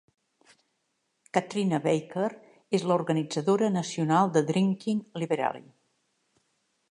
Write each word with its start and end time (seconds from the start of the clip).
Katrina 1.37 1.79
Baker 1.83 2.29
és 2.79 2.87
la 2.91 2.97
organitzadora 3.01 3.71
nacional 3.77 4.33
de 4.39 4.45
Drinking 4.51 5.03
Liberally. 5.25 5.67